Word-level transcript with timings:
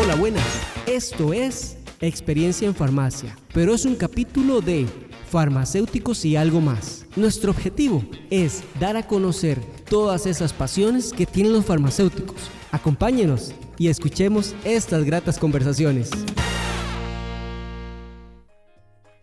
Hola, 0.00 0.14
buenas. 0.14 0.44
Esto 0.86 1.32
es 1.32 1.76
Experiencia 2.00 2.68
en 2.68 2.74
Farmacia, 2.74 3.36
pero 3.52 3.74
es 3.74 3.84
un 3.84 3.96
capítulo 3.96 4.60
de 4.60 4.86
farmacéuticos 5.28 6.24
y 6.24 6.36
algo 6.36 6.60
más. 6.60 7.04
Nuestro 7.16 7.50
objetivo 7.50 8.04
es 8.30 8.62
dar 8.78 8.96
a 8.96 9.04
conocer 9.04 9.60
todas 9.90 10.26
esas 10.26 10.52
pasiones 10.52 11.12
que 11.12 11.26
tienen 11.26 11.52
los 11.52 11.64
farmacéuticos. 11.64 12.36
Acompáñenos 12.70 13.52
y 13.76 13.88
escuchemos 13.88 14.54
estas 14.62 15.02
gratas 15.02 15.36
conversaciones. 15.36 16.10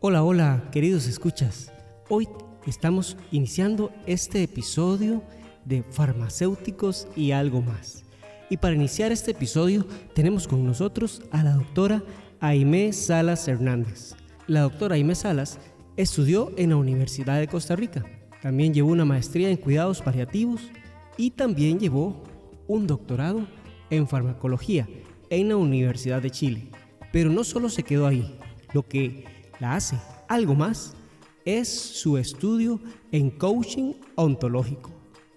Hola, 0.02 0.24
hola, 0.24 0.70
queridos 0.74 1.08
escuchas. 1.08 1.72
Hoy 2.10 2.28
estamos 2.68 3.16
iniciando 3.32 3.94
este 4.08 4.44
episodio 4.44 5.24
de 5.64 5.84
farmacéuticos 5.84 7.08
y 7.16 7.32
algo 7.32 7.62
más. 7.62 8.05
Y 8.50 8.58
para 8.58 8.76
iniciar 8.76 9.12
este 9.12 9.32
episodio 9.32 9.88
tenemos 10.14 10.48
con 10.48 10.66
nosotros 10.66 11.24
a 11.32 11.44
la 11.44 11.54
doctora 11.54 12.04
Aimé 12.40 12.94
Salas 12.94 13.48
Hernández. 13.48 14.14
La 14.46 14.62
doctora 14.62 14.96
Aimé 14.96 15.16
Salas 15.16 15.58
estudió 15.98 16.52
en 16.56 16.70
la 16.70 16.76
Universidad 16.76 17.40
de 17.40 17.48
Costa 17.48 17.76
Rica. 17.76 18.06
También 18.44 18.72
llevó 18.72 18.92
una 18.92 19.06
maestría 19.06 19.50
en 19.50 19.58
cuidados 19.58 20.02
paliativos 20.04 20.62
y 21.18 21.32
también 21.32 21.80
llevó 21.80 22.24
un 22.68 22.86
doctorado 22.86 23.48
en 23.90 24.08
farmacología 24.08 24.88
en 25.32 25.50
la 25.50 25.58
Universidad 25.58 26.22
de 26.22 26.30
Chile. 26.30 26.70
Pero 27.12 27.32
no 27.32 27.44
solo 27.44 27.68
se 27.70 27.82
quedó 27.82 28.06
ahí. 28.06 28.38
Lo 28.74 28.84
que 28.88 29.26
la 29.60 29.76
hace 29.76 29.98
algo 30.28 30.54
más 30.54 30.94
es 31.46 31.68
su 31.68 32.20
estudio 32.20 32.80
en 33.12 33.32
coaching 33.32 33.94
ontológico. 34.14 34.92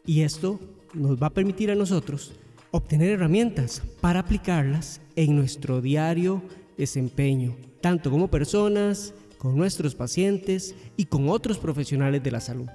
Y 0.04 0.20
esto 0.22 0.60
nos 0.92 1.16
va 1.22 1.28
a 1.28 1.34
permitir 1.34 1.70
a 1.70 1.74
nosotros 1.74 2.34
obtener 2.70 3.10
herramientas 3.10 3.82
para 4.00 4.20
aplicarlas 4.20 5.00
en 5.16 5.36
nuestro 5.36 5.80
diario 5.80 6.42
desempeño, 6.76 7.56
tanto 7.80 8.10
como 8.10 8.28
personas, 8.28 9.14
con 9.38 9.56
nuestros 9.56 9.94
pacientes 9.94 10.74
y 10.96 11.04
con 11.06 11.28
otros 11.28 11.58
profesionales 11.58 12.22
de 12.22 12.30
la 12.30 12.40
salud. 12.40 12.68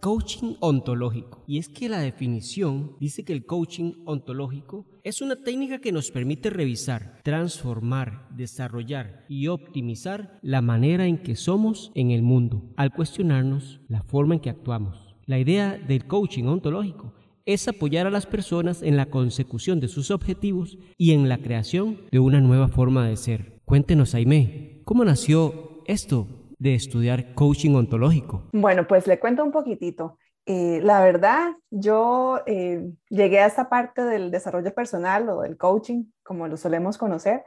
Coaching 0.00 0.54
ontológico. 0.60 1.42
Y 1.46 1.58
es 1.58 1.68
que 1.68 1.88
la 1.88 1.98
definición 1.98 2.96
dice 3.00 3.24
que 3.24 3.32
el 3.32 3.44
coaching 3.44 3.92
ontológico 4.04 4.86
es 5.02 5.20
una 5.20 5.36
técnica 5.36 5.78
que 5.78 5.90
nos 5.90 6.10
permite 6.10 6.50
revisar, 6.50 7.20
transformar, 7.22 8.28
desarrollar 8.30 9.24
y 9.28 9.48
optimizar 9.48 10.38
la 10.42 10.60
manera 10.60 11.06
en 11.06 11.18
que 11.18 11.34
somos 11.34 11.92
en 11.94 12.10
el 12.10 12.22
mundo, 12.22 12.62
al 12.76 12.92
cuestionarnos 12.92 13.80
la 13.88 14.02
forma 14.02 14.34
en 14.34 14.40
que 14.40 14.50
actuamos. 14.50 15.16
La 15.24 15.38
idea 15.38 15.76
del 15.76 16.06
coaching 16.06 16.44
ontológico 16.44 17.15
es 17.46 17.68
apoyar 17.68 18.08
a 18.08 18.10
las 18.10 18.26
personas 18.26 18.82
en 18.82 18.96
la 18.96 19.06
consecución 19.06 19.78
de 19.78 19.88
sus 19.88 20.10
objetivos 20.10 20.78
y 20.98 21.12
en 21.12 21.28
la 21.28 21.38
creación 21.38 22.00
de 22.10 22.18
una 22.18 22.40
nueva 22.40 22.68
forma 22.68 23.06
de 23.06 23.16
ser. 23.16 23.60
Cuéntenos, 23.64 24.14
Aime, 24.14 24.82
¿cómo 24.84 25.04
nació 25.04 25.82
esto 25.86 26.26
de 26.58 26.74
estudiar 26.74 27.34
coaching 27.34 27.74
ontológico? 27.76 28.42
Bueno, 28.52 28.86
pues 28.88 29.06
le 29.06 29.20
cuento 29.20 29.44
un 29.44 29.52
poquitito. 29.52 30.18
Eh, 30.44 30.80
la 30.82 31.00
verdad, 31.00 31.54
yo 31.70 32.40
eh, 32.46 32.90
llegué 33.08 33.38
a 33.40 33.46
esta 33.46 33.68
parte 33.68 34.02
del 34.02 34.30
desarrollo 34.32 34.74
personal 34.74 35.28
o 35.28 35.42
del 35.42 35.56
coaching, 35.56 36.04
como 36.24 36.48
lo 36.48 36.56
solemos 36.56 36.98
conocer, 36.98 37.44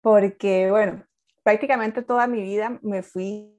porque, 0.00 0.70
bueno, 0.70 1.04
prácticamente 1.42 2.02
toda 2.02 2.26
mi 2.26 2.42
vida 2.42 2.78
me 2.82 3.02
fui 3.02 3.57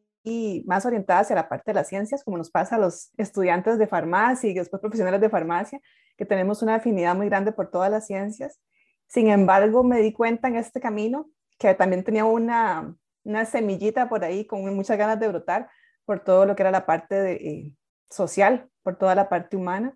más 0.66 0.86
orientada 0.86 1.22
hacia 1.22 1.36
la 1.36 1.50
parte 1.50 1.72
de 1.72 1.76
las 1.76 1.88
ciencias, 1.88 2.24
como 2.24 2.38
nos 2.38 2.50
pasa 2.50 2.76
a 2.76 2.80
los 2.80 3.12
estudiantes 3.18 3.78
de 3.78 3.88
farmacia 3.88 4.50
y 4.50 4.54
después 4.54 4.82
profesionales 4.82 5.22
de 5.22 5.30
farmacia, 5.30 5.80
que 6.18 6.26
tenemos 6.26 6.62
una 6.62 6.76
afinidad 6.76 7.16
muy 7.16 7.28
grande 7.28 7.52
por 7.52 7.70
todas 7.70 7.92
las 7.92 8.08
ciencias. 8.08 8.60
Sin 9.08 9.30
embargo, 9.30 9.84
me 9.84 10.02
di 10.02 10.14
cuenta 10.14 10.48
en 10.48 10.56
este 10.56 10.80
camino 10.80 11.30
que 11.58 11.74
también 11.74 12.04
tenía 12.04 12.26
una, 12.26 12.96
una 13.24 13.46
semillita 13.46 14.10
por 14.10 14.24
ahí 14.24 14.46
con 14.46 14.64
muchas 14.76 14.98
ganas 14.98 15.20
de 15.20 15.28
brotar 15.28 15.70
por 16.06 16.22
todo 16.22 16.46
lo 16.46 16.56
que 16.56 16.64
era 16.64 16.72
la 16.72 16.86
parte 16.86 17.34
eh, 17.34 17.74
social, 18.10 18.70
por 18.84 18.98
toda 18.98 19.16
la 19.16 19.30
parte 19.30 19.58
humana. 19.58 19.96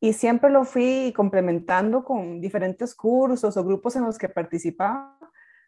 Y 0.00 0.14
siempre 0.14 0.50
lo 0.50 0.64
fui 0.64 1.12
complementando 1.14 2.04
con 2.04 2.40
diferentes 2.40 2.94
cursos 2.94 3.56
o 3.56 3.64
grupos 3.64 3.94
en 3.94 4.02
los 4.02 4.18
que 4.18 4.28
participaba, 4.28 5.16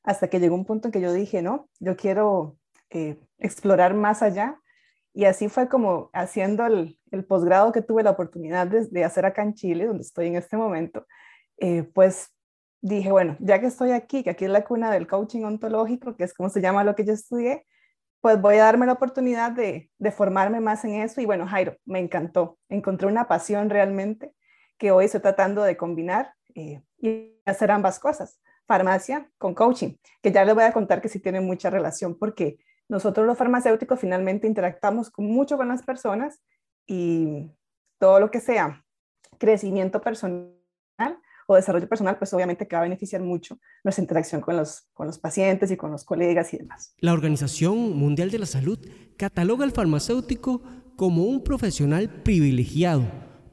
hasta 0.02 0.28
que 0.28 0.40
llegó 0.40 0.54
un 0.54 0.66
punto 0.66 0.88
en 0.88 0.92
que 0.92 1.00
yo 1.00 1.12
dije, 1.12 1.40
no, 1.42 1.68
yo 1.78 1.96
quiero 1.96 2.58
eh, 2.90 3.20
explorar 3.38 3.94
más 3.94 4.22
allá. 4.22 4.60
Y 5.12 5.26
así 5.26 5.48
fue 5.48 5.68
como 5.68 6.10
haciendo 6.12 6.66
el, 6.66 6.98
el 7.14 7.24
posgrado 7.24 7.72
que 7.72 7.82
tuve 7.82 8.02
la 8.02 8.10
oportunidad 8.10 8.66
de, 8.66 9.04
hacer 9.04 9.24
acá 9.24 9.42
en 9.42 9.54
Chile, 9.54 9.86
donde 9.86 10.02
estoy 10.02 10.26
en 10.26 10.36
este 10.36 10.56
momento, 10.56 11.06
eh, 11.58 11.84
pues 11.94 12.30
dije, 12.80 13.10
bueno, 13.10 13.36
ya 13.40 13.60
que 13.60 13.66
estoy 13.66 13.92
aquí, 13.92 14.22
que 14.22 14.30
aquí 14.30 14.44
es 14.44 14.50
la 14.50 14.64
cuna 14.64 14.90
del 14.90 15.06
coaching 15.06 15.44
ontológico, 15.44 16.16
que 16.16 16.24
es 16.24 16.34
como 16.34 16.50
se 16.50 16.60
llama 16.60 16.84
lo 16.84 16.94
que 16.94 17.04
yo 17.04 17.12
estudié, 17.12 17.66
pues 18.20 18.40
voy 18.40 18.56
a 18.56 18.64
darme 18.64 18.86
la 18.86 18.92
oportunidad 18.92 19.52
de, 19.52 19.90
formarme 20.10 20.60
más 20.60 20.84
en 20.84 20.94
eso. 20.94 21.20
Y 21.20 21.26
bueno, 21.26 21.46
Jairo, 21.46 21.76
me 21.84 21.98
encantó. 21.98 22.58
Encontré 22.68 23.06
una 23.06 23.28
pasión 23.28 23.70
realmente 23.70 24.34
que 24.78 24.90
hoy 24.90 25.06
estoy 25.06 25.20
tratando 25.20 25.62
de 25.62 25.76
combinar 25.76 26.34
eh, 26.54 26.82
y 26.98 27.40
hacer 27.44 27.70
ambas 27.70 27.98
cosas, 27.98 28.40
farmacia 28.66 29.30
con 29.38 29.54
coaching, 29.54 29.96
que 30.22 30.32
ya 30.32 30.44
les 30.44 30.54
voy 30.54 30.64
a 30.64 30.72
contar 30.72 31.00
que 31.00 31.08
sí 31.08 31.20
tiene 31.20 31.40
mucha 31.40 31.70
relación 31.70 32.18
porque 32.18 32.58
nosotros 32.88 33.26
los 33.26 33.38
farmacéuticos 33.38 34.00
finalmente 34.00 34.46
interactuamos 34.46 35.12
mucho 35.16 35.56
con 35.56 35.68
las 35.68 35.82
personas 35.82 36.40
y 36.86 37.50
todo 37.98 38.20
lo 38.20 38.30
que 38.30 38.40
sea 38.40 38.84
crecimiento 39.38 40.00
personal 40.00 40.54
o 41.46 41.56
desarrollo 41.56 41.88
personal, 41.88 42.16
pues 42.18 42.32
obviamente 42.32 42.66
que 42.66 42.76
va 42.76 42.80
a 42.80 42.84
beneficiar 42.84 43.22
mucho 43.22 43.58
nuestra 43.82 44.02
interacción 44.02 44.40
con 44.40 44.56
los, 44.56 44.88
con 44.94 45.06
los 45.06 45.18
pacientes 45.18 45.70
y 45.70 45.76
con 45.76 45.90
los 45.90 46.04
colegas 46.04 46.54
y 46.54 46.58
demás. 46.58 46.94
La 46.98 47.12
Organización 47.12 47.96
Mundial 47.96 48.30
de 48.30 48.38
la 48.38 48.46
Salud 48.46 48.78
cataloga 49.16 49.64
al 49.64 49.72
farmacéutico 49.72 50.62
como 50.96 51.24
un 51.24 51.42
profesional 51.42 52.22
privilegiado 52.22 53.04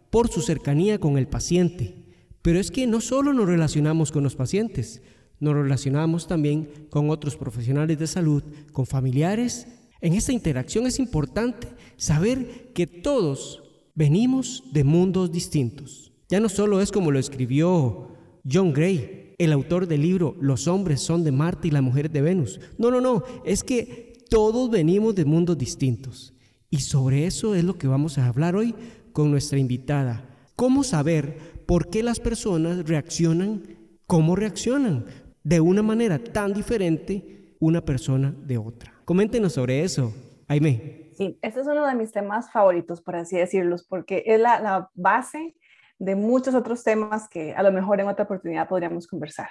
por 0.09 0.29
su 0.29 0.41
cercanía 0.41 0.99
con 0.99 1.17
el 1.17 1.27
paciente. 1.27 2.05
Pero 2.41 2.59
es 2.59 2.71
que 2.71 2.87
no 2.87 3.01
solo 3.01 3.33
nos 3.33 3.47
relacionamos 3.47 4.11
con 4.11 4.23
los 4.23 4.35
pacientes, 4.35 5.01
nos 5.41 5.55
relacionamos 5.55 6.27
también 6.27 6.69
con 6.89 7.09
otros 7.09 7.35
profesionales 7.35 7.99
de 7.99 8.07
salud, 8.07 8.43
con 8.71 8.85
familiares. 8.85 9.67
En 9.99 10.13
esta 10.13 10.31
interacción 10.31 10.85
es 10.85 10.99
importante 10.99 11.67
saber 11.97 12.71
que 12.73 12.85
todos 12.87 13.63
venimos 13.95 14.63
de 14.71 14.83
mundos 14.83 15.31
distintos. 15.31 16.13
Ya 16.29 16.39
no 16.39 16.47
solo 16.47 16.79
es 16.79 16.91
como 16.91 17.11
lo 17.11 17.19
escribió 17.19 18.15
John 18.49 18.71
Gray, 18.71 19.35
el 19.39 19.51
autor 19.51 19.87
del 19.87 20.03
libro 20.03 20.37
Los 20.39 20.67
hombres 20.67 21.01
son 21.01 21.23
de 21.23 21.31
Marte 21.31 21.67
y 21.67 21.71
las 21.71 21.81
mujeres 21.81 22.13
de 22.13 22.21
Venus. 22.21 22.59
No, 22.77 22.91
no, 22.91 23.01
no, 23.01 23.23
es 23.43 23.63
que 23.63 24.13
todos 24.29 24.69
venimos 24.69 25.15
de 25.15 25.25
mundos 25.25 25.57
distintos. 25.57 26.33
Y 26.69 26.81
sobre 26.81 27.25
eso 27.25 27.55
es 27.55 27.63
lo 27.63 27.79
que 27.79 27.87
vamos 27.87 28.19
a 28.19 28.27
hablar 28.27 28.55
hoy 28.55 28.75
con 29.11 29.31
nuestra 29.31 29.57
invitada. 29.57 30.37
¿Cómo 30.55 30.83
saber 30.83 31.63
por 31.65 31.89
qué 31.89 32.03
las 32.03 32.19
personas 32.19 32.87
reaccionan 32.87 33.81
cómo 34.11 34.35
reaccionan 34.35 35.05
de 35.43 35.59
una 35.59 35.81
manera 35.81 36.19
tan 36.19 36.53
diferente 36.53 37.55
una 37.59 37.81
persona 37.81 38.33
de 38.45 38.57
otra? 38.57 38.93
Coméntenos 39.05 39.53
sobre 39.53 39.83
eso, 39.83 40.13
Aime. 40.47 41.11
Sí, 41.13 41.37
este 41.41 41.61
es 41.61 41.67
uno 41.67 41.85
de 41.85 41.95
mis 41.95 42.11
temas 42.11 42.51
favoritos, 42.51 43.01
por 43.01 43.15
así 43.15 43.37
decirlos, 43.37 43.85
porque 43.87 44.23
es 44.25 44.39
la, 44.39 44.59
la 44.59 44.89
base 44.93 45.55
de 45.99 46.15
muchos 46.15 46.55
otros 46.55 46.83
temas 46.83 47.29
que 47.29 47.53
a 47.53 47.61
lo 47.63 47.71
mejor 47.71 47.99
en 47.99 48.07
otra 48.07 48.25
oportunidad 48.25 48.67
podríamos 48.67 49.07
conversar. 49.07 49.49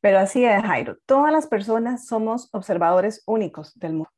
Pero 0.00 0.18
así 0.18 0.44
es, 0.44 0.62
Jairo, 0.62 0.98
todas 1.06 1.32
las 1.32 1.46
personas 1.46 2.06
somos 2.06 2.48
observadores 2.52 3.22
únicos 3.26 3.72
del 3.78 3.94
mundo. 3.94 4.10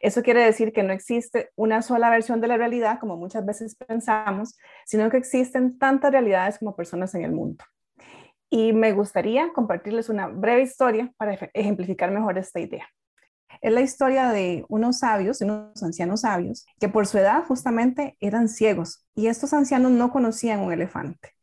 Eso 0.00 0.22
quiere 0.22 0.44
decir 0.44 0.72
que 0.72 0.82
no 0.82 0.92
existe 0.92 1.50
una 1.56 1.82
sola 1.82 2.10
versión 2.10 2.40
de 2.40 2.48
la 2.48 2.56
realidad, 2.56 2.98
como 3.00 3.16
muchas 3.16 3.44
veces 3.44 3.74
pensamos, 3.74 4.56
sino 4.86 5.10
que 5.10 5.16
existen 5.16 5.78
tantas 5.78 6.12
realidades 6.12 6.58
como 6.58 6.76
personas 6.76 7.14
en 7.14 7.24
el 7.24 7.32
mundo. 7.32 7.64
Y 8.50 8.72
me 8.72 8.92
gustaría 8.92 9.52
compartirles 9.52 10.08
una 10.08 10.28
breve 10.28 10.62
historia 10.62 11.12
para 11.16 11.34
ejemplificar 11.52 12.10
mejor 12.10 12.38
esta 12.38 12.60
idea. 12.60 12.86
Es 13.60 13.72
la 13.72 13.80
historia 13.80 14.30
de 14.30 14.64
unos 14.68 14.98
sabios, 14.98 15.40
unos 15.40 15.82
ancianos 15.82 16.20
sabios, 16.20 16.66
que 16.78 16.88
por 16.88 17.06
su 17.06 17.18
edad 17.18 17.44
justamente 17.44 18.16
eran 18.20 18.48
ciegos 18.48 19.06
y 19.14 19.26
estos 19.26 19.52
ancianos 19.52 19.90
no 19.90 20.10
conocían 20.10 20.60
un 20.60 20.72
elefante. 20.72 21.34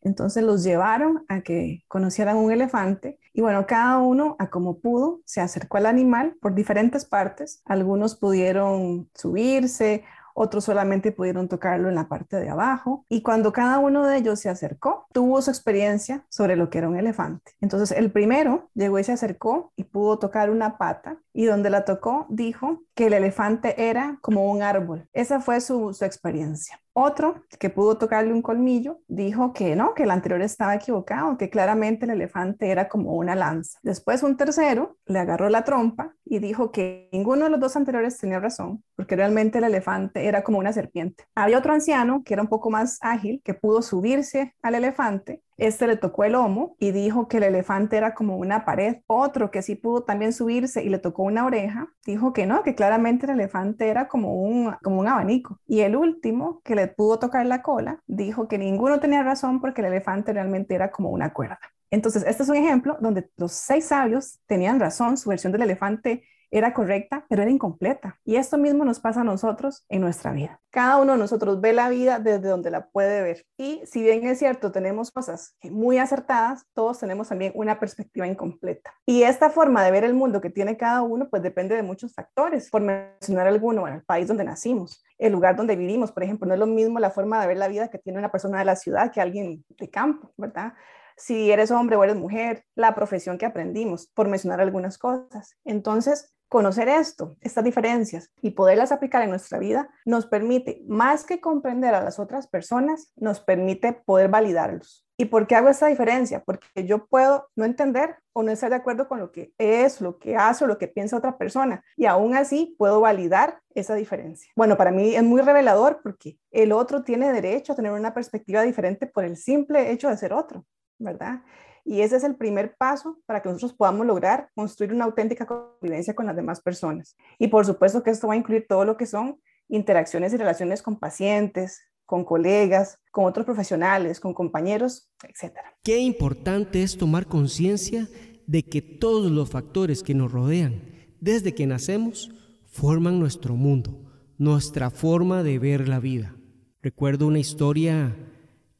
Entonces 0.00 0.44
los 0.44 0.62
llevaron 0.62 1.24
a 1.28 1.40
que 1.40 1.84
conocieran 1.88 2.36
un 2.36 2.52
elefante 2.52 3.18
y 3.32 3.40
bueno, 3.40 3.66
cada 3.66 3.98
uno 3.98 4.36
a 4.38 4.48
como 4.48 4.78
pudo 4.78 5.20
se 5.24 5.40
acercó 5.40 5.76
al 5.76 5.86
animal 5.86 6.36
por 6.40 6.54
diferentes 6.54 7.04
partes. 7.04 7.62
Algunos 7.64 8.16
pudieron 8.16 9.10
subirse, 9.14 10.04
otros 10.38 10.64
solamente 10.64 11.12
pudieron 11.12 11.48
tocarlo 11.48 11.88
en 11.88 11.96
la 11.96 12.08
parte 12.08 12.36
de 12.36 12.48
abajo. 12.48 13.04
Y 13.08 13.22
cuando 13.22 13.52
cada 13.52 13.78
uno 13.78 14.06
de 14.06 14.16
ellos 14.16 14.40
se 14.40 14.48
acercó, 14.48 15.06
tuvo 15.12 15.42
su 15.42 15.50
experiencia 15.50 16.24
sobre 16.28 16.56
lo 16.56 16.70
que 16.70 16.78
era 16.78 16.88
un 16.88 16.96
elefante. 16.96 17.52
Entonces 17.60 17.96
el 17.96 18.12
primero 18.12 18.70
llegó 18.74 18.98
y 18.98 19.04
se 19.04 19.12
acercó 19.12 19.72
y 19.76 19.84
pudo 19.84 20.18
tocar 20.18 20.50
una 20.50 20.78
pata 20.78 21.18
y 21.32 21.44
donde 21.44 21.70
la 21.70 21.84
tocó 21.84 22.26
dijo 22.28 22.82
que 22.94 23.06
el 23.06 23.14
elefante 23.14 23.88
era 23.88 24.18
como 24.20 24.50
un 24.50 24.62
árbol. 24.62 25.08
Esa 25.12 25.40
fue 25.40 25.60
su, 25.60 25.92
su 25.92 26.04
experiencia. 26.04 26.80
Otro, 27.00 27.44
que 27.60 27.70
pudo 27.70 27.96
tocarle 27.96 28.32
un 28.32 28.42
colmillo, 28.42 28.98
dijo 29.06 29.52
que 29.52 29.76
no, 29.76 29.94
que 29.94 30.02
el 30.02 30.10
anterior 30.10 30.42
estaba 30.42 30.74
equivocado, 30.74 31.38
que 31.38 31.48
claramente 31.48 32.06
el 32.06 32.10
elefante 32.10 32.72
era 32.72 32.88
como 32.88 33.12
una 33.12 33.36
lanza. 33.36 33.78
Después 33.84 34.24
un 34.24 34.36
tercero 34.36 34.98
le 35.06 35.20
agarró 35.20 35.48
la 35.48 35.62
trompa 35.62 36.16
y 36.24 36.40
dijo 36.40 36.72
que 36.72 37.08
ninguno 37.12 37.44
de 37.44 37.50
los 37.50 37.60
dos 37.60 37.76
anteriores 37.76 38.18
tenía 38.18 38.40
razón, 38.40 38.82
porque 38.96 39.14
realmente 39.14 39.58
el 39.58 39.64
elefante 39.64 40.26
era 40.26 40.42
como 40.42 40.58
una 40.58 40.72
serpiente. 40.72 41.22
Había 41.36 41.58
otro 41.58 41.72
anciano 41.72 42.24
que 42.24 42.34
era 42.34 42.42
un 42.42 42.48
poco 42.48 42.68
más 42.68 42.98
ágil, 43.00 43.42
que 43.44 43.54
pudo 43.54 43.80
subirse 43.80 44.56
al 44.60 44.74
elefante 44.74 45.44
este 45.58 45.86
le 45.88 45.96
tocó 45.96 46.24
el 46.24 46.32
lomo 46.32 46.76
y 46.78 46.92
dijo 46.92 47.28
que 47.28 47.38
el 47.38 47.42
elefante 47.42 47.96
era 47.96 48.14
como 48.14 48.36
una 48.36 48.64
pared. 48.64 48.98
Otro 49.06 49.50
que 49.50 49.60
sí 49.60 49.74
pudo 49.74 50.04
también 50.04 50.32
subirse 50.32 50.82
y 50.84 50.88
le 50.88 50.98
tocó 50.98 51.24
una 51.24 51.44
oreja, 51.44 51.88
dijo 52.06 52.32
que 52.32 52.46
no, 52.46 52.62
que 52.62 52.74
claramente 52.74 53.26
el 53.26 53.32
elefante 53.32 53.88
era 53.88 54.08
como 54.08 54.34
un, 54.34 54.74
como 54.82 55.00
un 55.00 55.08
abanico. 55.08 55.60
Y 55.66 55.80
el 55.80 55.96
último, 55.96 56.62
que 56.64 56.74
le 56.76 56.86
pudo 56.86 57.18
tocar 57.18 57.44
la 57.44 57.60
cola, 57.62 58.02
dijo 58.06 58.48
que 58.48 58.56
ninguno 58.56 59.00
tenía 59.00 59.22
razón 59.22 59.60
porque 59.60 59.80
el 59.80 59.88
elefante 59.88 60.32
realmente 60.32 60.74
era 60.74 60.90
como 60.90 61.10
una 61.10 61.32
cuerda. 61.32 61.58
Entonces, 61.90 62.24
este 62.26 62.42
es 62.44 62.48
un 62.48 62.56
ejemplo 62.56 62.96
donde 63.00 63.30
los 63.36 63.52
seis 63.52 63.86
sabios 63.86 64.40
tenían 64.46 64.78
razón, 64.78 65.16
su 65.16 65.28
versión 65.30 65.52
del 65.52 65.62
elefante 65.62 66.22
era 66.50 66.74
correcta, 66.74 67.26
pero 67.28 67.42
era 67.42 67.50
incompleta. 67.50 68.18
Y 68.24 68.36
esto 68.36 68.58
mismo 68.58 68.84
nos 68.84 69.00
pasa 69.00 69.20
a 69.20 69.24
nosotros 69.24 69.84
en 69.88 70.00
nuestra 70.00 70.32
vida. 70.32 70.60
Cada 70.70 70.98
uno 70.98 71.12
de 71.12 71.18
nosotros 71.18 71.60
ve 71.60 71.72
la 71.72 71.88
vida 71.88 72.18
desde 72.18 72.48
donde 72.48 72.70
la 72.70 72.88
puede 72.88 73.22
ver. 73.22 73.44
Y 73.56 73.82
si 73.84 74.02
bien 74.02 74.26
es 74.26 74.38
cierto, 74.38 74.70
tenemos 74.72 75.10
cosas 75.10 75.56
muy 75.62 75.98
acertadas, 75.98 76.64
todos 76.74 76.98
tenemos 76.98 77.28
también 77.28 77.52
una 77.54 77.78
perspectiva 77.78 78.26
incompleta. 78.26 78.94
Y 79.06 79.22
esta 79.22 79.50
forma 79.50 79.84
de 79.84 79.90
ver 79.90 80.04
el 80.04 80.14
mundo 80.14 80.40
que 80.40 80.50
tiene 80.50 80.76
cada 80.76 81.02
uno, 81.02 81.28
pues 81.28 81.42
depende 81.42 81.74
de 81.74 81.82
muchos 81.82 82.14
factores. 82.14 82.70
Por 82.70 82.82
mencionar 82.82 83.46
alguno, 83.46 83.88
en 83.88 83.94
el 83.94 84.04
país 84.04 84.28
donde 84.28 84.44
nacimos, 84.44 85.04
el 85.18 85.32
lugar 85.32 85.56
donde 85.56 85.76
vivimos, 85.76 86.12
por 86.12 86.22
ejemplo, 86.22 86.46
no 86.46 86.54
es 86.54 86.60
lo 86.60 86.66
mismo 86.66 86.98
la 86.98 87.10
forma 87.10 87.40
de 87.40 87.48
ver 87.48 87.56
la 87.56 87.68
vida 87.68 87.88
que 87.88 87.98
tiene 87.98 88.18
una 88.18 88.30
persona 88.30 88.58
de 88.58 88.64
la 88.64 88.76
ciudad 88.76 89.10
que 89.10 89.20
alguien 89.20 89.64
de 89.68 89.90
campo, 89.90 90.32
¿verdad? 90.36 90.74
si 91.18 91.50
eres 91.50 91.70
hombre 91.70 91.96
o 91.96 92.04
eres 92.04 92.16
mujer, 92.16 92.64
la 92.74 92.94
profesión 92.94 93.38
que 93.38 93.46
aprendimos, 93.46 94.06
por 94.14 94.28
mencionar 94.28 94.60
algunas 94.60 94.98
cosas. 94.98 95.56
Entonces, 95.64 96.32
Conocer 96.48 96.88
esto, 96.88 97.36
estas 97.42 97.62
diferencias 97.62 98.30
y 98.40 98.52
poderlas 98.52 98.90
aplicar 98.90 99.22
en 99.22 99.30
nuestra 99.30 99.58
vida 99.58 99.90
nos 100.06 100.26
permite, 100.26 100.82
más 100.88 101.24
que 101.24 101.40
comprender 101.40 101.94
a 101.94 102.02
las 102.02 102.18
otras 102.18 102.46
personas, 102.46 103.12
nos 103.16 103.40
permite 103.40 103.92
poder 103.92 104.28
validarlos. 104.28 105.06
¿Y 105.18 105.26
por 105.26 105.46
qué 105.46 105.56
hago 105.56 105.68
esta 105.68 105.88
diferencia? 105.88 106.44
Porque 106.44 106.86
yo 106.86 107.06
puedo 107.06 107.48
no 107.56 107.64
entender 107.64 108.16
o 108.32 108.42
no 108.44 108.52
estar 108.52 108.70
de 108.70 108.76
acuerdo 108.76 109.08
con 109.08 109.18
lo 109.18 109.32
que 109.32 109.52
es, 109.58 110.00
lo 110.00 110.18
que 110.18 110.36
hace 110.36 110.64
o 110.64 110.68
lo 110.68 110.78
que 110.78 110.88
piensa 110.88 111.16
otra 111.16 111.36
persona. 111.36 111.82
Y 111.96 112.06
aún 112.06 112.36
así 112.36 112.76
puedo 112.78 113.00
validar 113.00 113.60
esa 113.74 113.94
diferencia. 113.94 114.50
Bueno, 114.56 114.76
para 114.76 114.92
mí 114.92 115.16
es 115.16 115.24
muy 115.24 115.42
revelador 115.42 116.00
porque 116.02 116.38
el 116.52 116.72
otro 116.72 117.02
tiene 117.02 117.32
derecho 117.32 117.72
a 117.72 117.76
tener 117.76 117.92
una 117.92 118.14
perspectiva 118.14 118.62
diferente 118.62 119.06
por 119.06 119.24
el 119.24 119.36
simple 119.36 119.90
hecho 119.90 120.08
de 120.08 120.16
ser 120.16 120.32
otro, 120.32 120.64
¿verdad? 120.98 121.42
Y 121.88 122.02
ese 122.02 122.16
es 122.16 122.24
el 122.24 122.36
primer 122.36 122.76
paso 122.76 123.18
para 123.24 123.40
que 123.40 123.48
nosotros 123.48 123.72
podamos 123.72 124.06
lograr 124.06 124.50
construir 124.54 124.92
una 124.92 125.06
auténtica 125.06 125.46
convivencia 125.46 126.14
con 126.14 126.26
las 126.26 126.36
demás 126.36 126.60
personas. 126.60 127.16
Y 127.38 127.48
por 127.48 127.64
supuesto 127.64 128.02
que 128.02 128.10
esto 128.10 128.28
va 128.28 128.34
a 128.34 128.36
incluir 128.36 128.66
todo 128.68 128.84
lo 128.84 128.98
que 128.98 129.06
son 129.06 129.40
interacciones 129.70 130.34
y 130.34 130.36
relaciones 130.36 130.82
con 130.82 130.98
pacientes, 130.98 131.80
con 132.04 132.26
colegas, 132.26 132.98
con 133.10 133.24
otros 133.24 133.46
profesionales, 133.46 134.20
con 134.20 134.34
compañeros, 134.34 135.10
etc. 135.22 135.56
Qué 135.82 135.96
importante 135.96 136.82
es 136.82 136.98
tomar 136.98 137.26
conciencia 137.26 138.06
de 138.46 138.64
que 138.64 138.82
todos 138.82 139.32
los 139.32 139.48
factores 139.48 140.02
que 140.02 140.12
nos 140.12 140.30
rodean 140.30 140.82
desde 141.20 141.54
que 141.54 141.66
nacemos 141.66 142.30
forman 142.66 143.18
nuestro 143.18 143.56
mundo, 143.56 143.98
nuestra 144.36 144.90
forma 144.90 145.42
de 145.42 145.58
ver 145.58 145.88
la 145.88 146.00
vida. 146.00 146.36
Recuerdo 146.82 147.26
una 147.26 147.38
historia 147.38 148.14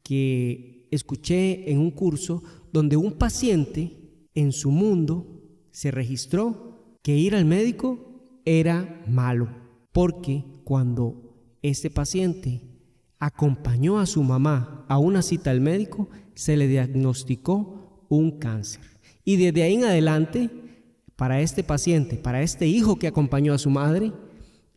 que 0.03 0.87
escuché 0.91 1.71
en 1.71 1.79
un 1.79 1.91
curso 1.91 2.43
donde 2.71 2.97
un 2.97 3.13
paciente 3.13 4.29
en 4.33 4.51
su 4.51 4.71
mundo 4.71 5.41
se 5.71 5.91
registró 5.91 6.97
que 7.01 7.17
ir 7.17 7.35
al 7.35 7.45
médico 7.45 8.41
era 8.45 9.03
malo, 9.07 9.49
porque 9.91 10.45
cuando 10.63 11.57
este 11.61 11.89
paciente 11.89 12.61
acompañó 13.19 13.99
a 13.99 14.05
su 14.05 14.23
mamá 14.23 14.85
a 14.87 14.97
una 14.97 15.21
cita 15.21 15.51
al 15.51 15.61
médico, 15.61 16.09
se 16.35 16.57
le 16.57 16.67
diagnosticó 16.67 18.05
un 18.09 18.39
cáncer. 18.39 18.83
Y 19.23 19.35
desde 19.35 19.63
ahí 19.63 19.75
en 19.75 19.83
adelante, 19.83 20.49
para 21.15 21.41
este 21.41 21.63
paciente, 21.63 22.15
para 22.15 22.41
este 22.41 22.67
hijo 22.67 22.97
que 22.97 23.07
acompañó 23.07 23.53
a 23.53 23.59
su 23.59 23.69
madre, 23.69 24.13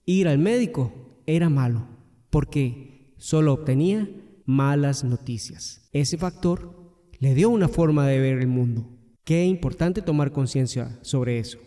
ir 0.05 0.29
al 0.29 0.39
médico 0.39 0.93
era 1.27 1.49
malo, 1.49 1.87
porque 2.31 3.15
solo 3.17 3.53
obtenía 3.53 4.11
malas 4.45 5.05
noticias. 5.05 5.89
Ese 5.93 6.19
factor 6.19 6.82
le 7.23 7.35
dio 7.35 7.51
una 7.51 7.69
forma 7.69 8.09
de 8.09 8.19
ver 8.19 8.39
el 8.39 8.49
mundo. 8.49 8.85
Qué 9.23 9.45
importante 9.45 10.03
tomar 10.03 10.33
conciencia 10.33 10.99
sobre 11.03 11.39
eso. 11.39 11.61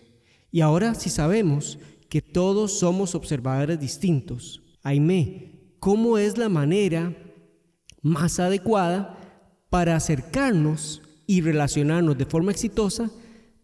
Y 0.52 0.60
ahora 0.60 0.94
si 0.96 1.10
sabemos 1.10 1.80
que 2.10 2.22
todos 2.22 2.78
somos 2.78 3.16
observadores 3.16 3.80
distintos, 3.80 4.62
Aime, 4.84 5.78
¿cómo 5.80 6.18
es 6.18 6.38
la 6.38 6.50
manera 6.50 7.13
más 8.02 8.38
adecuada 8.42 9.18
para 9.69 9.96
acercarnos 9.96 11.02
y 11.25 11.40
relacionarnos 11.40 12.18
de 12.18 12.25
forma 12.25 12.52
exitosa 12.52 13.10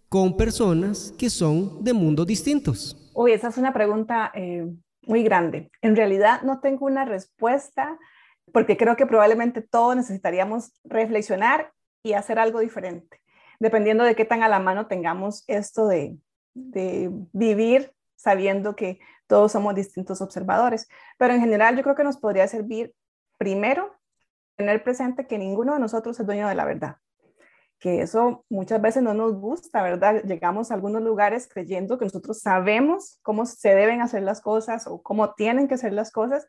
con 0.07 0.37
personas 0.37 1.13
que 1.19 1.29
son 1.29 1.83
de 1.83 1.91
mundos 1.91 2.25
distintos? 2.25 3.11
Uy, 3.13 3.33
esa 3.33 3.49
es 3.49 3.57
una 3.57 3.73
pregunta 3.73 4.31
eh, 4.33 4.65
muy 5.01 5.23
grande. 5.23 5.69
En 5.81 5.97
realidad 5.97 6.41
no 6.43 6.61
tengo 6.61 6.85
una 6.85 7.03
respuesta 7.03 7.99
porque 8.53 8.77
creo 8.77 8.95
que 8.95 9.05
probablemente 9.05 9.61
todos 9.61 9.97
necesitaríamos 9.97 10.71
reflexionar 10.85 11.73
y 12.03 12.13
hacer 12.13 12.39
algo 12.39 12.59
diferente, 12.59 13.21
dependiendo 13.59 14.03
de 14.03 14.15
qué 14.15 14.25
tan 14.25 14.43
a 14.43 14.49
la 14.49 14.59
mano 14.59 14.87
tengamos 14.87 15.43
esto 15.47 15.87
de, 15.87 16.17
vivir 16.53 17.93
sabiendo 18.15 18.75
que 18.75 18.99
todos 19.27 19.53
somos 19.53 19.73
distintos 19.73 20.21
observadores. 20.21 20.89
Pero 21.17 21.33
en 21.33 21.39
general 21.39 21.77
yo 21.77 21.83
creo 21.83 21.95
que 21.95 22.03
nos 22.03 22.17
podría 22.17 22.47
servir 22.47 22.93
primero 23.37 23.95
tener 24.57 24.83
presente 24.83 25.27
que 25.27 25.37
ninguno 25.37 25.73
de 25.73 25.79
nosotros 25.79 26.19
es 26.19 26.25
dueño 26.25 26.47
de 26.47 26.55
la 26.55 26.65
verdad, 26.65 26.97
que 27.79 28.01
eso 28.01 28.45
muchas 28.49 28.81
veces 28.81 29.01
no 29.01 29.13
nos 29.13 29.33
gusta, 29.33 29.81
¿verdad? 29.81 30.23
Llegamos 30.23 30.69
a 30.69 30.75
algunos 30.75 31.01
lugares 31.01 31.47
creyendo 31.47 31.97
que 31.97 32.05
nosotros 32.05 32.41
sabemos 32.41 33.19
cómo 33.21 33.45
se 33.45 33.73
deben 33.73 34.01
hacer 34.01 34.23
las 34.23 34.41
cosas 34.41 34.87
o 34.87 35.01
cómo 35.01 35.33
tienen 35.33 35.67
que 35.67 35.77
ser 35.77 35.93
las 35.93 36.11
cosas 36.11 36.47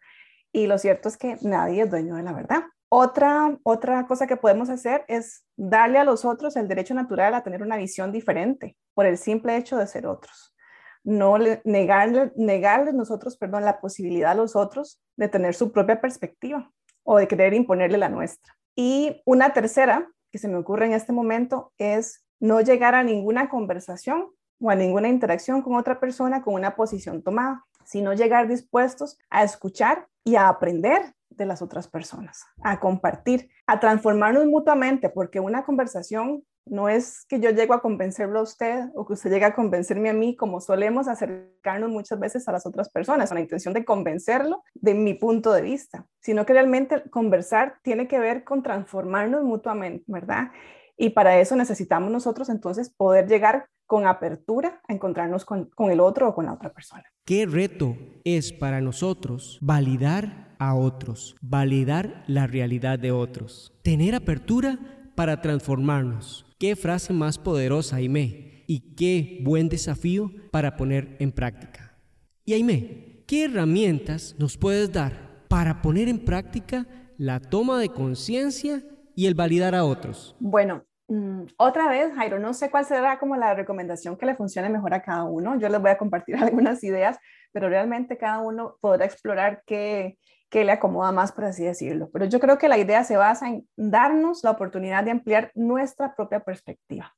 y 0.52 0.66
lo 0.66 0.76
cierto 0.78 1.08
es 1.08 1.16
que 1.16 1.38
nadie 1.43 1.82
es 1.82 1.90
dueño 1.90 2.16
de 2.16 2.22
la 2.25 2.32
verdad. 2.32 2.62
Otra, 2.94 3.59
otra 3.62 4.06
cosa 4.06 4.27
que 4.27 4.37
podemos 4.37 4.69
hacer 4.69 5.06
es 5.09 5.47
darle 5.56 5.97
a 5.97 6.05
los 6.05 6.27
otros 6.27 6.56
el 6.56 6.69
derecho 6.69 6.93
natural 6.93 7.33
a 7.33 7.43
tener 7.43 7.62
una 7.62 7.79
visión 7.79 8.13
diferente 8.13 8.77
por 8.93 9.06
el 9.06 9.17
simple 9.17 9.56
hecho 9.56 9.79
de 9.79 9.87
ser 9.87 10.06
otros. 10.06 10.55
No 11.03 11.39
negarle, 11.65 12.32
negarles 12.37 12.93
nosotros, 12.93 13.39
perdón, 13.39 13.65
la 13.65 13.81
posibilidad 13.81 14.32
a 14.32 14.34
los 14.34 14.56
otros 14.56 15.01
de 15.17 15.29
tener 15.29 15.55
su 15.55 15.72
propia 15.72 16.03
perspectiva 16.03 16.70
o 17.03 17.17
de 17.17 17.27
querer 17.27 17.55
imponerle 17.55 17.96
la 17.96 18.11
nuestra. 18.11 18.55
Y 18.77 19.22
una 19.25 19.55
tercera 19.55 20.06
que 20.31 20.37
se 20.37 20.49
me 20.49 20.58
ocurre 20.58 20.84
en 20.84 20.93
este 20.93 21.15
momento 21.15 21.72
es 21.79 22.22
no 22.41 22.61
llegar 22.61 22.94
a 22.94 23.03
ninguna 23.03 23.49
conversación 23.49 24.27
o 24.61 24.69
a 24.69 24.75
ninguna 24.75 25.08
interacción 25.08 25.63
con 25.63 25.77
otra 25.77 25.99
persona 25.99 26.43
con 26.43 26.53
una 26.53 26.77
posición 26.77 27.22
tomada, 27.22 27.65
sino 27.87 28.13
llegar 28.13 28.49
dispuestos 28.49 29.17
a 29.31 29.44
escuchar 29.44 30.08
y 30.25 30.37
a 30.37 30.49
aprender 30.49 31.15
las 31.46 31.63
otras 31.63 31.89
personas, 31.89 32.44
a 32.63 32.81
compartir, 32.81 33.51
a 33.67 33.81
transformarnos 33.81 34.46
mutuamente, 34.46 35.08
porque 35.08 35.41
una 35.41 35.65
conversación 35.65 36.44
no 36.65 36.89
es 36.89 37.25
que 37.29 37.41
yo 37.41 37.51
llego 37.51 37.75
a 37.75 37.82
convencerlo 37.82 38.39
a 38.39 38.43
usted 38.43 38.84
o 38.94 39.06
que 39.06 39.15
usted 39.15 39.31
llegue 39.31 39.46
a 39.46 39.55
convencerme 39.55 40.11
a 40.11 40.13
mí, 40.13 40.37
como 40.37 40.61
solemos 40.61 41.08
acercarnos 41.08 41.91
muchas 41.91 42.20
veces 42.20 42.46
a 42.49 42.53
las 42.53 42.67
otras 42.67 42.89
personas, 42.89 43.31
con 43.31 43.37
la 43.37 43.43
intención 43.43 43.75
de 43.75 43.84
convencerlo 43.84 44.63
de 44.75 44.94
mi 44.94 45.15
punto 45.15 45.53
de 45.53 45.63
vista, 45.63 46.06
sino 46.20 46.46
que 46.46 46.53
realmente 46.53 47.03
conversar 47.11 47.79
tiene 47.82 48.06
que 48.06 48.19
ver 48.19 48.44
con 48.44 48.63
transformarnos 48.63 49.43
mutuamente, 49.43 50.05
¿verdad? 50.06 50.51
Y 50.96 51.11
para 51.11 51.41
eso 51.41 51.56
necesitamos 51.56 52.11
nosotros 52.11 52.49
entonces 52.49 52.91
poder 52.91 53.27
llegar 53.27 53.67
con 53.87 54.06
apertura 54.06 54.81
a 54.89 54.93
encontrarnos 54.93 55.44
con, 55.44 55.69
el 55.91 56.01
otro 56.01 56.29
o 56.29 56.34
con 56.34 56.46
la 56.46 56.55
otra 56.55 56.72
persona. 56.72 57.05
¿Qué 57.25 57.46
reto 57.46 57.96
es 58.25 58.53
para 58.53 58.81
nosotros 58.81 59.58
validar 59.61 60.56
a 60.58 60.75
otros, 60.75 61.37
validar 61.41 62.22
la 62.29 62.46
realidad 62.46 62.99
de 62.99 63.11
otros, 63.11 63.72
tener 63.82 64.15
apertura 64.15 64.79
para 65.15 65.41
transformarnos. 65.41 66.46
Qué 66.58 66.77
frase 66.77 67.13
más 67.13 67.37
poderosa, 67.37 67.96
Aime, 67.96 68.65
y 68.67 68.94
qué 68.94 69.41
buen 69.43 69.69
desafío 69.69 70.31
para 70.51 70.77
poner 70.77 71.17
en 71.19 71.32
práctica. 71.32 71.99
Y 72.44 72.53
Aime, 72.53 73.25
¿qué 73.27 73.44
herramientas 73.44 74.37
nos 74.39 74.56
puedes 74.56 74.93
dar 74.93 75.44
para 75.49 75.82
poner 75.82 76.08
en 76.08 76.25
práctica 76.25 76.87
la 77.19 77.41
toma 77.41 77.81
de 77.81 77.89
conciencia 77.89 78.84
y 79.14 79.26
el 79.26 79.34
validar 79.34 79.74
a 79.74 79.84
otros? 79.84 80.36
Bueno, 80.38 80.84
Mm, 81.12 81.44
otra 81.58 81.88
vez, 81.88 82.14
Jairo, 82.14 82.38
no 82.38 82.54
sé 82.54 82.70
cuál 82.70 82.86
será 82.86 83.19
como 83.19 83.36
la 83.36 83.52
recomendación 83.52 84.16
que 84.16 84.24
le 84.24 84.34
funcione 84.34 84.70
mejor 84.70 84.94
a 84.94 85.02
cada 85.02 85.24
uno. 85.24 85.58
Yo 85.58 85.69
les 85.69 85.78
voy 85.78 85.90
a 85.90 85.98
compartir 85.98 86.36
algunas 86.42 86.82
ideas, 86.84 87.19
pero 87.52 87.69
realmente 87.69 88.16
cada 88.16 88.38
uno 88.40 88.76
podrá 88.81 89.04
explorar 89.04 89.62
qué, 89.66 90.19
qué 90.48 90.64
le 90.64 90.72
acomoda 90.72 91.12
más, 91.12 91.31
por 91.32 91.44
así 91.44 91.64
decirlo. 91.64 92.08
Pero 92.12 92.24
yo 92.24 92.40
creo 92.40 92.56
que 92.56 92.69
la 92.69 92.78
idea 92.78 93.04
se 93.04 93.19
basa 93.19 93.48
en 93.48 93.69
darnos 93.76 94.42
la 94.42 94.52
oportunidad 94.52 95.04
de 95.04 95.10
ampliar 95.10 95.52
nuestra 95.54 96.14
propia 96.14 96.40
perspectiva. 96.40 97.14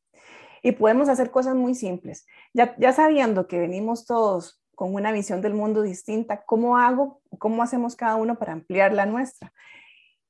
Y 0.60 0.72
podemos 0.72 1.08
hacer 1.08 1.30
cosas 1.30 1.54
muy 1.54 1.76
simples. 1.76 2.26
Ya, 2.52 2.74
ya 2.78 2.92
sabiendo 2.92 3.46
que 3.46 3.60
venimos 3.60 4.06
todos 4.06 4.60
con 4.74 4.92
una 4.92 5.12
visión 5.12 5.40
del 5.40 5.54
mundo 5.54 5.82
distinta, 5.82 6.42
¿cómo 6.44 6.78
hago, 6.78 7.20
cómo 7.38 7.62
hacemos 7.62 7.94
cada 7.94 8.16
uno 8.16 8.38
para 8.38 8.54
ampliar 8.54 8.92
la 8.92 9.06
nuestra? 9.06 9.52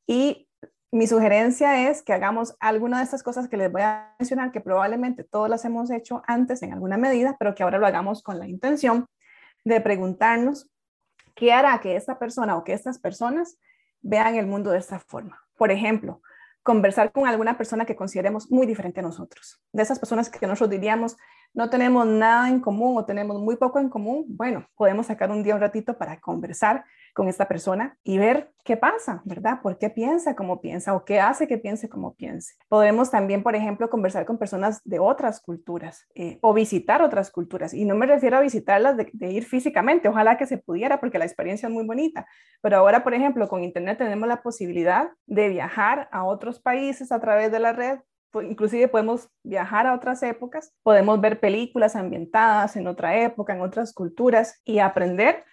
Y 0.07 0.49
mi 0.95 1.09
sugerencia 1.09 1.91
es 1.91 2.03
que 2.03 2.13
hagamos 2.13 2.57
alguna 2.61 2.99
de 2.99 3.05
estas 3.05 3.25
cosas 3.25 3.49
que 3.49 3.57
les 3.57 3.71
voy 3.71 3.83
a 3.83 4.15
mencionar, 4.21 4.53
que 4.53 4.61
probablemente 4.61 5.25
todos 5.25 5.49
las 5.49 5.65
hemos 5.65 5.91
hecho 5.91 6.23
antes 6.29 6.63
en 6.63 6.73
alguna 6.73 6.97
medida, 6.97 7.35
pero 7.37 7.53
que 7.53 7.65
ahora 7.65 7.79
lo 7.79 7.87
hagamos 7.89 8.23
con 8.23 8.39
la 8.39 8.47
intención 8.47 9.09
de 9.65 9.81
preguntarnos 9.81 10.71
qué 11.35 11.53
hará 11.53 11.81
que 11.81 11.97
esta 11.97 12.21
persona 12.21 12.57
o 12.57 12.63
que 12.63 12.75
estas 12.75 13.01
personas 13.01 13.59
vean 14.03 14.37
el 14.37 14.47
mundo 14.47 14.71
de 14.71 14.79
esta 14.79 15.01
forma. 15.01 15.43
Por 15.57 15.73
ejemplo, 15.73 16.23
conversar 16.63 17.11
con 17.11 17.27
alguna 17.27 17.59
persona 17.59 17.85
que 17.85 17.97
consideremos 17.97 18.53
muy 18.53 18.65
diferente 18.65 19.01
a 19.01 19.03
nosotros. 19.03 19.61
De 19.73 19.83
esas 19.83 19.99
personas 19.99 20.31
que 20.31 20.47
nosotros 20.47 20.71
diríamos, 20.71 21.17
no 21.55 21.71
tenemos 21.71 22.07
nada 22.07 22.49
en 22.49 22.61
común 22.61 22.99
o 22.99 23.05
tenemos 23.05 23.41
muy 23.41 23.57
poco 23.57 23.79
en 23.79 23.89
común, 23.89 24.25
bueno, 24.29 24.67
podemos 24.77 25.07
sacar 25.07 25.31
un 25.31 25.43
día 25.43 25.55
un 25.55 25.61
ratito 25.61 25.97
para 25.97 26.21
conversar 26.21 26.85
con 27.15 27.29
esta 27.29 27.47
persona 27.47 27.97
y 28.03 28.19
ver 28.19 28.51
qué 28.65 28.77
pasa, 28.77 29.23
¿verdad? 29.25 29.63
¿Por 29.63 29.79
qué 29.79 29.89
piensa 29.89 30.35
como 30.35 30.61
piensa 30.61 30.95
o 30.95 31.05
qué 31.05 31.21
hace 31.21 31.47
que 31.47 31.59
piense 31.59 31.89
como 31.89 32.15
piense? 32.15 32.55
Podemos 32.69 33.11
también, 33.11 33.45
por 33.45 33.55
ejemplo, 33.55 33.89
conversar 33.89 34.27
con 34.27 34.37
personas 34.37 34.83
de 34.85 34.99
otras 34.99 35.41
culturas 35.41 36.09
eh, 36.17 36.39
o 36.43 36.53
visitar 36.53 37.03
otras 37.03 37.31
culturas. 37.31 37.73
Y 37.73 37.85
no 37.85 37.95
me 37.95 38.07
refiero 38.07 38.37
a 38.37 38.41
visitarlas 38.41 38.97
de, 38.97 39.09
de 39.13 39.31
ir 39.31 39.45
físicamente, 39.45 40.09
ojalá 40.09 40.37
que 40.37 40.47
se 40.47 40.59
pudiera 40.59 40.99
porque 40.99 41.19
la 41.19 41.25
experiencia 41.25 41.69
es 41.69 41.73
muy 41.73 41.87
bonita. 41.87 42.27
Pero 42.61 42.79
ahora, 42.79 43.05
por 43.05 43.15
ejemplo, 43.15 43.49
con 43.49 43.63
Internet 43.63 43.99
tenemos 43.99 44.29
la 44.29 44.43
posibilidad 44.43 45.09
de 45.27 45.49
viajar 45.49 46.09
a 46.11 46.25
otros 46.25 46.59
países 46.59 47.13
a 47.13 47.21
través 47.21 47.53
de 47.53 47.61
la 47.61 47.73
red 47.73 48.01
inclusive 48.43 48.89
podemos 48.89 49.29
viajar 49.43 49.87
a 49.87 49.95
otras 49.95 50.23
épocas, 50.23 50.75
podemos 50.83 51.21
ver 51.21 51.41
películas 51.41 51.97
ambientadas 51.97 52.77
en 52.77 52.87
otra 52.87 53.19
época, 53.19 53.55
en 53.55 53.61
otras 53.61 53.93
culturas 53.93 54.61
y 54.65 54.79
aprender 54.79 55.45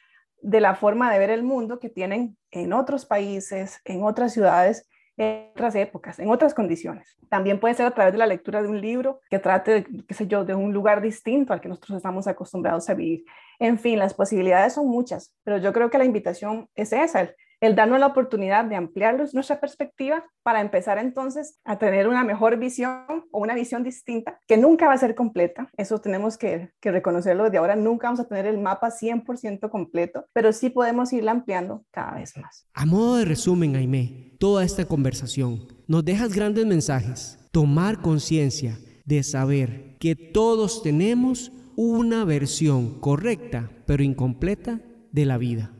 de 0.42 0.60
la 0.60 0.76
forma 0.76 1.12
de 1.12 1.20
ver 1.20 1.30
el 1.30 1.44
mundo 1.44 1.80
que 1.80 1.90
tienen 1.90 2.38
en 2.50 2.74
otros 2.74 3.06
países, 3.06 3.80
en 3.86 4.04
otras 4.04 4.34
ciudades, 4.34 4.90
en 5.18 5.52
otras 5.52 5.76
épocas, 5.76 6.20
en 6.20 6.30
otras 6.30 6.54
condiciones. 6.54 7.18
También 7.30 7.60
puede 7.60 7.76
ser 7.76 7.86
a 7.86 7.92
través 7.92 8.14
de 8.14 8.18
la 8.18 8.26
lectura 8.26 8.62
de 8.62 8.68
un 8.68 8.82
libro 8.82 9.22
que 9.30 9.40
trate, 9.40 9.86
qué 10.08 10.14
sé 10.14 10.28
yo, 10.28 10.44
de 10.44 10.56
un 10.56 10.74
lugar 10.74 11.02
distinto 11.02 11.54
al 11.54 11.62
que 11.62 11.70
nosotros 11.70 11.98
estamos 11.98 12.28
acostumbrados 12.28 12.90
a 12.90 12.94
vivir. 12.94 13.26
En 13.60 13.78
fin, 13.78 14.00
las 14.00 14.14
posibilidades 14.14 14.74
son 14.74 14.88
muchas, 14.88 15.36
pero 15.44 15.58
yo 15.58 15.72
creo 15.74 15.90
que 15.90 15.98
la 15.98 16.06
invitación 16.06 16.68
es 16.76 16.92
esa, 16.94 17.22
el 17.22 17.36
darnos 17.70 18.00
la 18.00 18.08
oportunidad 18.08 18.66
de 18.66 18.76
ampliar 18.76 19.18
nuestra 19.34 19.60
perspectiva 19.60 20.26
para 20.44 20.62
empezar 20.62 20.98
entonces 20.98 21.60
a 21.64 21.78
tener 21.78 22.08
una 22.08 22.24
mejor 22.24 22.58
visión 22.58 23.06
o 23.32 23.40
una 23.40 23.54
visión 23.54 23.84
distinta 23.84 24.40
que 24.48 24.58
nunca 24.58 24.88
va 24.88 24.94
a 24.94 24.98
ser 24.98 25.14
completa. 25.16 25.70
Eso 25.78 26.00
tenemos 26.00 26.38
que, 26.38 26.72
reconocerlo 26.82 27.44
desde 27.44 27.60
ahora. 27.60 27.76
Nunca 27.76 28.08
vamos 28.08 28.20
a 28.20 28.28
tener 28.28 28.48
el 28.48 28.58
mapa 28.58 28.90
100% 28.90 29.70
completo, 29.70 30.26
pero 30.34 30.52
sí 30.52 30.70
podemos 30.70 31.14
irla 31.14 31.32
ampliando 31.32 31.86
cada 31.92 32.16
vez 32.16 32.36
más. 32.38 32.68
A 32.74 32.86
modo 32.86 33.18
de 33.18 33.26
resumen, 33.26 33.76
Aime, 33.76 34.36
toda 34.40 34.66
esta 34.66 34.86
conversación 34.86 35.68
nos 35.88 36.04
dejas 36.04 36.34
grandes 36.34 36.66
mensajes. 36.66 37.38
Tomar 37.52 38.02
conciencia 38.02 38.78
de 39.06 39.24
saber 39.24 39.98
que 40.00 40.16
todos 40.16 40.82
tenemos 40.82 41.52
una 41.76 42.26
versión 42.26 43.00
correcta 43.00 43.70
pero 43.86 44.04
incompleta 44.04 44.80
de 45.12 45.26
la 45.26 45.38
vida 45.38 45.72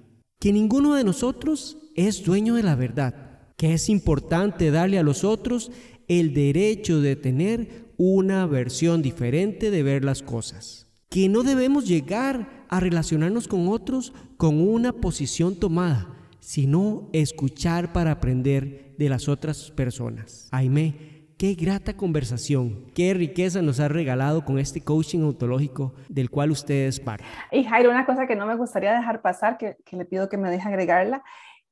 que 0.42 0.52
ninguno 0.52 0.96
de 0.96 1.04
nosotros 1.04 1.78
es 1.96 2.24
dueño 2.24 2.56
de 2.56 2.64
la 2.64 2.76
verdad, 2.76 3.14
que 3.58 3.76
es 3.76 3.90
importante 3.90 4.72
darle 4.72 4.98
a 4.98 5.04
los 5.04 5.24
otros 5.24 5.72
el 6.08 6.34
derecho 6.34 7.00
de 7.00 7.16
tener 7.16 7.94
una 7.98 8.48
versión 8.48 9.04
diferente 9.04 9.70
de 9.70 9.84
ver 9.84 10.04
las 10.04 10.24
cosas, 10.24 10.88
que 11.10 11.30
no 11.30 11.44
debemos 11.44 11.88
llegar 11.88 12.66
a 12.70 12.80
relacionarnos 12.80 13.48
con 13.48 13.68
otros 13.68 14.14
con 14.38 14.60
una 14.60 14.94
posición 14.94 15.60
tomada, 15.60 16.18
sino 16.40 17.08
escuchar 17.14 17.94
para 17.94 18.14
aprender 18.14 18.96
de 18.98 19.10
las 19.10 19.30
otras 19.30 19.70
personas. 19.70 20.48
Aime, 20.50 21.11
Qué 21.42 21.56
grata 21.56 21.98
conversación, 21.98 22.86
qué 22.94 23.16
riqueza 23.16 23.64
nos 23.64 23.80
ha 23.80 23.88
regalado 23.88 24.46
con 24.46 24.60
este 24.60 24.84
coaching 24.84 25.24
ontológico 25.24 25.92
del 26.08 26.30
cual 26.30 26.52
ustedes 26.52 27.00
parte. 27.00 27.24
Y 27.52 27.64
Jairo, 27.64 27.90
una 27.90 28.06
cosa 28.06 28.28
que 28.28 28.36
no 28.36 28.46
me 28.46 28.54
gustaría 28.54 28.94
dejar 28.94 29.24
pasar, 29.24 29.58
que, 29.58 29.76
le 29.92 30.06
pido 30.06 30.30
que 30.30 30.38
me 30.38 30.52
deje 30.52 30.68
agregarla, 30.68 31.24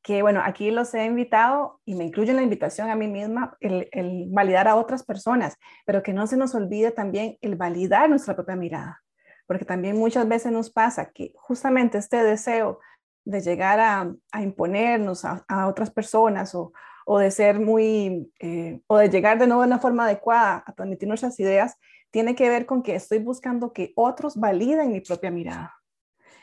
que 0.01 0.23
bueno, 0.23 0.41
aquí 0.43 0.71
los 0.71 0.91
he 0.95 1.05
invitado 1.05 1.81
y 1.85 1.93
me 1.93 2.03
incluyo 2.03 2.31
en 2.31 2.37
la 2.37 2.41
invitación 2.41 2.89
a 2.89 2.95
mí 2.95 3.07
misma 3.07 3.57
el, 3.59 3.87
el, 3.91 4.25
validar 4.31 4.67
a 4.67 4.75
otras 4.75 5.03
personas, 5.03 5.55
pero 5.85 6.01
que 6.01 6.13
no 6.13 6.25
se 6.25 6.35
nos 6.35 6.55
olvide 6.55 6.89
también 6.89 7.37
el 7.41 7.55
validar 7.55 8.09
nuestra 8.09 8.33
propia 8.33 8.55
mirada, 8.55 9.03
porque 9.45 9.65
también 9.65 9.99
muchas 9.99 10.27
veces 10.27 10.51
nos 10.51 10.71
pasa 10.71 11.11
que 11.11 11.31
justamente 11.35 11.99
este 11.99 12.23
deseo 12.23 12.79
de 13.23 13.39
llegar 13.41 13.79
a, 13.79 14.11
a 14.31 14.41
imponernos 14.41 15.25
a, 15.25 15.45
a, 15.47 15.67
otras 15.67 15.91
personas 15.91 16.55
o, 16.55 16.73
o 17.11 17.17
de 17.17 17.31
ser 17.31 17.59
muy, 17.59 18.31
eh, 18.39 18.81
o 18.85 18.97
de 18.97 19.09
llegar 19.09 19.39
de 19.39 19.47
nuevo 19.47 19.63
de 19.63 19.67
una 19.67 19.79
forma 19.79 20.05
adecuada 20.05 20.63
a 20.63 20.73
transmitir 20.73 21.07
nuestras 21.07 21.39
ideas, 21.39 21.75
tiene 22.11 22.35
que 22.35 22.47
ver 22.49 22.67
con 22.67 22.83
que 22.83 22.93
estoy 22.93 23.17
buscando 23.17 23.73
que 23.73 23.93
otros 23.95 24.35
validen 24.35 24.91
mi 24.91 25.01
propia 25.01 25.31
mirada. 25.31 25.73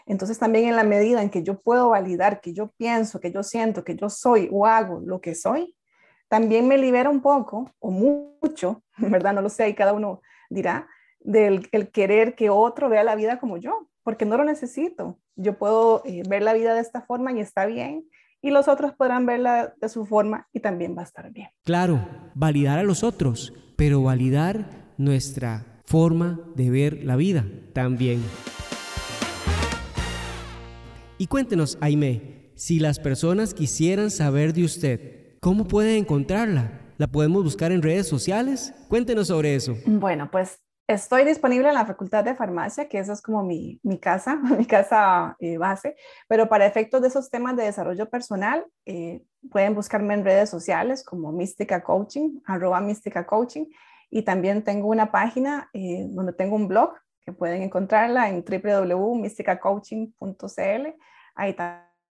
Entonces 0.07 0.41
también 0.41 0.69
en 0.69 0.75
la 0.75 0.83
medida 0.83 1.23
en 1.23 1.31
que 1.31 1.45
yo 1.45 1.61
puedo 1.61 1.91
validar 1.91 2.41
que 2.41 2.53
yo 2.53 2.73
pienso, 2.73 3.21
que 3.21 3.31
yo 3.31 3.45
siento, 3.45 3.85
que 3.85 3.95
yo 3.95 4.11
soy 4.11 4.49
o 4.51 4.67
hago 4.67 5.01
lo 5.07 5.21
que 5.21 5.37
soy, 5.37 5.77
también 6.27 6.67
me 6.67 6.79
libera 6.79 7.11
un 7.11 7.23
poco 7.23 7.71
o 7.79 7.93
mucho, 7.93 8.83
¿verdad? 8.99 9.35
No 9.35 9.43
lo 9.43 9.51
sé, 9.51 9.69
y 9.69 9.75
cada 9.75 9.93
uno 9.93 10.21
dirá, 10.51 10.89
del 11.21 11.69
el 11.71 11.93
querer 11.93 12.35
que 12.35 12.51
otro 12.51 12.89
vea 12.89 13.05
la 13.05 13.15
vida 13.15 13.39
como 13.39 13.57
yo, 13.57 13.87
porque 14.03 14.25
no 14.25 14.37
lo 14.37 14.43
necesito. 14.43 15.21
Yo 15.37 15.59
puedo 15.59 16.03
eh, 16.07 16.25
ver 16.29 16.43
la 16.43 16.55
vida 16.55 16.75
de 16.75 16.81
esta 16.81 17.03
forma 17.03 17.31
y 17.31 17.39
está 17.39 17.67
bien, 17.67 18.09
y 18.43 18.51
los 18.51 18.69
otros 18.69 18.93
podrán 18.93 19.27
verla 19.27 19.75
de 19.81 19.89
su 19.89 20.07
forma 20.07 20.49
y 20.53 20.61
también 20.61 20.97
va 20.97 21.03
a 21.03 21.05
estar 21.05 21.31
bien. 21.33 21.49
Claro, 21.65 22.07
validar 22.35 22.79
a 22.79 22.83
los 22.83 23.03
otros, 23.03 23.53
pero 23.77 24.03
validar 24.03 24.93
nuestra 24.99 25.83
forma 25.85 26.41
de 26.55 26.71
ver 26.71 27.05
la 27.05 27.17
vida 27.17 27.45
también. 27.73 28.23
Y 31.19 31.27
cuéntenos, 31.29 31.79
Aime, 31.81 32.51
si 32.55 32.79
las 32.79 32.99
personas 32.99 33.55
quisieran 33.55 34.11
saber 34.11 34.53
de 34.53 34.65
usted, 34.65 35.39
¿cómo 35.41 35.67
pueden 35.67 35.97
encontrarla? 35.97 36.81
¿La 36.99 37.07
podemos 37.07 37.45
buscar 37.45 37.73
en 37.73 37.83
redes 37.83 38.09
sociales? 38.09 38.75
Cuéntenos 38.89 39.29
sobre 39.29 39.55
eso. 39.55 39.77
Bueno, 39.87 40.31
pues 40.31 40.59
Estoy 40.89 41.25
disponible 41.25 41.69
en 41.69 41.75
la 41.75 41.85
Facultad 41.85 42.23
de 42.23 42.37
Farmacia, 42.37 42.89
que 42.89 43.01
esa 43.01 43.13
es 43.13 43.21
como 43.21 43.43
mi, 43.43 43.81
casa, 44.01 44.37
mi 44.57 44.67
casa 44.67 45.37
eh, 45.41 45.59
base, 45.59 45.97
pero 46.29 46.49
para 46.49 46.65
efectos 46.65 47.03
de 47.03 47.09
esos 47.09 47.29
temas 47.29 47.57
de 47.57 47.65
desarrollo 47.65 48.09
personal, 48.09 48.65
eh, 48.85 49.25
pueden 49.51 49.75
buscarme 49.75 50.15
en 50.15 50.25
redes 50.25 50.49
sociales 50.49 51.05
como 51.05 51.33
Mística 51.33 51.83
Coaching, 51.83 52.39
arroba 52.47 52.81
Mística 52.81 53.27
Coaching, 53.27 53.65
y 54.11 54.23
también 54.23 54.63
tengo 54.63 54.87
una 54.87 55.11
página 55.11 55.69
eh, 55.73 56.07
donde 56.09 56.33
tengo 56.33 56.55
un 56.55 56.69
blog 56.69 56.95
que 57.25 57.33
pueden 57.33 57.63
encontrarla 57.63 58.29
en 58.29 58.45
www.mysticacoaching.cl. 58.45 60.95
Ahí 61.35 61.57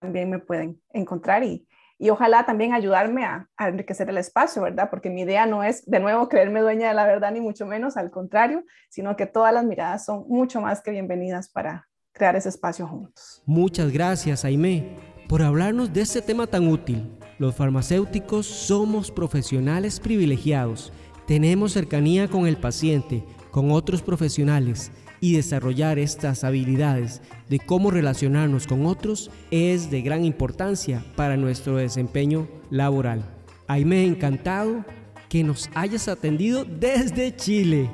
también 0.01 0.29
me 0.29 0.39
pueden 0.39 0.81
encontrar 0.91 1.45
y, 1.45 1.65
y 1.97 2.09
ojalá 2.09 2.45
también 2.45 2.73
ayudarme 2.73 3.25
a, 3.25 3.47
enriquecer 3.57 4.09
el 4.09 4.17
espacio, 4.17 4.61
¿verdad? 4.61 4.89
Porque 4.89 5.09
mi 5.09 5.21
idea 5.21 5.45
no 5.45 5.63
es 5.63 5.85
de 5.85 5.99
nuevo 5.99 6.27
creerme 6.27 6.61
dueña 6.61 6.89
de 6.89 6.93
la 6.93 7.05
verdad, 7.05 7.31
ni 7.31 7.41
mucho 7.41 7.65
menos, 7.65 7.97
al 7.97 8.11
contrario, 8.11 8.63
sino 8.89 9.15
que 9.15 9.25
todas 9.25 9.53
las 9.53 9.65
miradas 9.65 10.05
son 10.05 10.25
mucho 10.27 10.61
más 10.61 10.81
que 10.81 10.91
bienvenidas 10.91 11.49
para 11.49 11.87
crear 12.11 12.35
ese 12.35 12.49
espacio 12.49 12.87
juntos. 12.87 13.41
Muchas 13.45 13.91
gracias, 13.91 14.45
Aime, 14.45 14.97
por 15.27 15.41
hablarnos 15.41 15.93
de 15.93 16.01
este 16.01 16.21
tema 16.21 16.47
tan 16.47 16.67
útil. 16.67 17.17
Los 17.39 17.55
farmacéuticos 17.55 18.45
somos 18.45 19.11
profesionales 19.11 19.99
privilegiados, 19.99 20.93
tenemos 21.27 21.73
cercanía 21.73 22.27
con 22.27 22.45
el 22.45 22.57
paciente, 22.57 23.23
con 23.55 23.71
otros 23.71 24.01
profesionales 24.01 24.91
y 25.21 25.37
desarrollar 25.37 25.97
estas 25.97 26.43
habilidades 26.43 27.21
de 27.47 27.57
cómo 27.57 27.89
relacionarnos 27.89 28.67
con 28.67 28.85
otros 28.85 29.31
es 29.49 29.89
de 29.89 30.01
gran 30.01 30.25
importancia 30.25 31.05
para 31.15 31.37
nuestro 31.37 31.77
desempeño 31.77 32.49
laboral. 32.69 33.23
Ahí 33.67 33.85
me 33.85 33.99
ha 33.99 34.03
encantado 34.03 34.83
que 35.29 35.41
nos 35.41 35.69
hayas 35.73 36.09
atendido 36.09 36.65
desde 36.65 37.33
Chile 37.33 37.89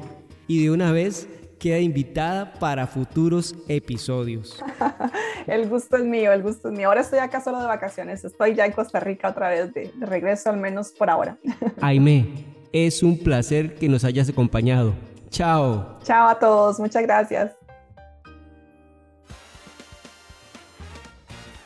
y 0.48 0.64
de 0.64 0.72
una 0.72 0.92
vez 0.92 1.30
queda 1.60 1.78
invitada 1.78 2.54
para 2.54 2.88
futuros 2.88 3.56
episodios. 3.68 4.60
el 5.46 5.70
gusto 5.70 5.98
es 5.98 6.06
mío, 6.06 6.34
el 6.34 6.42
gusto 6.42 6.70
es 6.70 6.76
mío. 6.76 6.88
Ahora 6.88 7.02
estoy 7.02 7.20
acá 7.20 7.40
solo 7.40 7.60
de 7.60 7.68
vacaciones, 7.68 8.26
estoy 8.26 8.56
ya 8.56 8.66
en 8.66 8.72
Costa 8.72 9.00
Rica 9.00 9.30
otra 9.30 9.50
vez 9.50 9.72
de, 9.76 9.92
de 9.96 10.06
regreso, 10.08 10.50
al 10.50 10.58
menos 10.58 10.90
por 10.90 11.12
ahora. 11.12 11.38
Aime, 11.82 12.26
Es 12.74 13.04
un 13.04 13.20
placer 13.20 13.76
que 13.76 13.88
nos 13.88 14.04
hayas 14.06 14.28
acompañado. 14.28 15.11
Chao. 15.32 15.98
Chao 16.04 16.28
a 16.28 16.38
todos, 16.38 16.80
muchas 16.80 17.04
gracias. 17.04 17.56